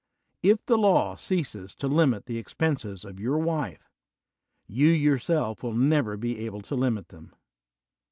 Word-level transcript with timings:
If 0.41 0.65
the 0.65 0.79
law 0.79 1.13
ceases 1.13 1.75
to 1.75 1.87
limil 1.87 2.25
the 2.25 2.39
expenses 2.39 3.05
of 3.05 3.19
your 3.19 3.37
wife, 3.37 3.87
you 4.65 4.87
yourself 4.87 5.61
will 5.61 5.75
never 5.75 6.17
be 6.17 6.39
able 6.43 6.61
to 6.61 6.73
limit 6.73 7.09
them. 7.09 7.33